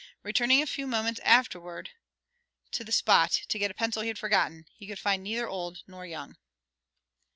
Returning 0.23 0.63
a 0.63 0.65
few 0.65 0.87
moments 0.87 1.19
afterward 1.19 1.91
to 2.71 2.83
the 2.83 2.91
spot 2.91 3.43
to 3.47 3.59
get 3.59 3.69
a 3.69 3.75
pencil 3.75 4.01
he 4.01 4.07
had 4.07 4.17
forgotten, 4.17 4.65
he 4.73 4.87
could 4.87 4.97
find 4.97 5.21
neither 5.21 5.47
old 5.47 5.83
nor 5.85 6.07
young. 6.07 6.37